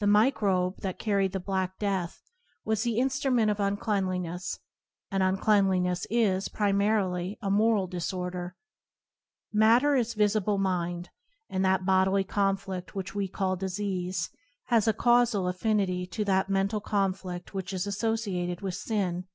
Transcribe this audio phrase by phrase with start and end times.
[0.00, 2.22] The microbe that carried the Q0an: ftmgofe^inD black death
[2.64, 4.58] was the instrument of unclean liness,
[5.12, 8.56] and uncleanliness is, primarily, a moral disorder.
[9.52, 11.10] Matter is visible mind,
[11.48, 14.28] and that bodily conflict which we call disease
[14.64, 19.28] has a causal affinity to that mental confli&which is associated with sin.